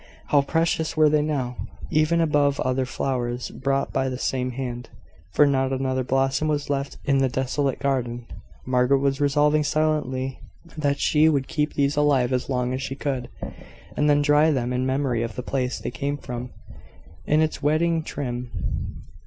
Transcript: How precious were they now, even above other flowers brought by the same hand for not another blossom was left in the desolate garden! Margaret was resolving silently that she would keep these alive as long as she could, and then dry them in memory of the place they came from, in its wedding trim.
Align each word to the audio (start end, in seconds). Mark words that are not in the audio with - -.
How 0.29 0.41
precious 0.41 0.97
were 0.97 1.09
they 1.09 1.21
now, 1.21 1.57
even 1.91 2.21
above 2.21 2.59
other 2.61 2.87
flowers 2.87 3.51
brought 3.51 3.93
by 3.93 4.09
the 4.09 4.17
same 4.17 4.49
hand 4.53 4.89
for 5.31 5.45
not 5.45 5.71
another 5.71 6.03
blossom 6.03 6.47
was 6.47 6.71
left 6.71 6.97
in 7.05 7.19
the 7.19 7.29
desolate 7.29 7.77
garden! 7.77 8.25
Margaret 8.65 8.97
was 8.97 9.21
resolving 9.21 9.63
silently 9.63 10.39
that 10.75 10.97
she 10.99 11.29
would 11.29 11.47
keep 11.47 11.75
these 11.75 11.95
alive 11.97 12.33
as 12.33 12.49
long 12.49 12.73
as 12.73 12.81
she 12.81 12.95
could, 12.95 13.29
and 13.95 14.09
then 14.09 14.23
dry 14.23 14.49
them 14.49 14.73
in 14.73 14.87
memory 14.87 15.21
of 15.21 15.35
the 15.35 15.43
place 15.43 15.77
they 15.77 15.91
came 15.91 16.17
from, 16.17 16.49
in 17.27 17.43
its 17.43 17.61
wedding 17.61 18.01
trim. 18.01 19.03